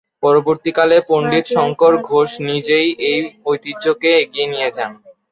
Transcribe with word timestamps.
পরবর্তীকালে, 0.23 0.97
পণ্ডিত 1.09 1.45
শঙ্কর 1.55 1.93
ঘোষ 2.07 2.29
নিজেই 2.49 2.87
এই 3.09 3.19
ঐতিহ্যকে 3.45 4.09
এগিয়ে 4.21 4.47
নিয়ে 4.47 4.69
যান। 4.77 4.91